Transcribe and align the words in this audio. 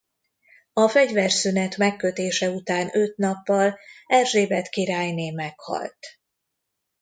A 0.73 0.87
fegyverszünet 0.89 1.77
megkötése 1.77 2.49
után 2.49 2.89
öt 2.93 3.17
nappal 3.17 3.79
Erzsébet 4.07 4.69
királyné 4.69 5.31
meghalt. 5.31 6.19